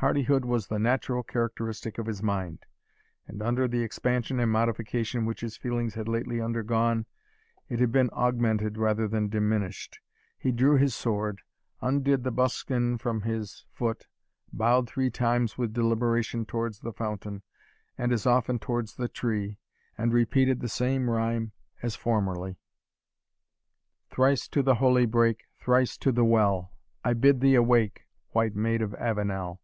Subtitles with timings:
[0.00, 2.64] Hardihood was the natural characteristic of his mind;
[3.28, 7.04] and under the expansion and modification which his feelings had lately undergone,
[7.68, 10.00] it had been augmented rather than diminished.
[10.38, 11.42] He drew his sword,
[11.82, 14.06] undid the buskin from his foot,
[14.50, 17.42] bowed three times with deliberation towards the fountain,
[17.98, 19.58] and as often towards the tree,
[19.98, 21.52] and repeated the same rhyme
[21.82, 22.56] as formerly,
[24.08, 26.72] "Thrice to the holy brake Thrice to the well:
[27.04, 29.60] I bid thee awake, White Maid of Avenel!